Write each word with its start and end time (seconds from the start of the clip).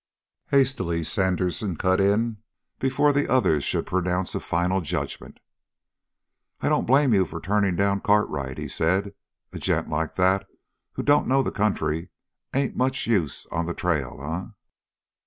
Hastily 0.47 1.03
Sandersen 1.03 1.75
cut 1.75 1.99
in 2.01 2.37
before 2.79 3.13
the 3.13 3.31
other 3.31 3.61
should 3.61 3.85
pronounce 3.85 4.33
a 4.33 4.39
final 4.39 4.81
judgment. 4.81 5.39
"I 6.59 6.69
don't 6.69 6.87
blame 6.87 7.13
you 7.13 7.23
for 7.23 7.39
turning 7.39 7.75
down 7.75 8.01
Cartwright," 8.01 8.57
he 8.57 8.67
said. 8.67 9.13
"A 9.53 9.59
gent 9.59 9.89
like 9.91 10.15
that 10.15 10.47
who 10.93 11.03
don't 11.03 11.27
know 11.27 11.43
the 11.43 11.51
country 11.51 12.09
ain't 12.51 12.75
much 12.75 13.05
use 13.05 13.45
on 13.51 13.67
the 13.67 13.75
trail, 13.75 14.19
eh?" 14.23 14.49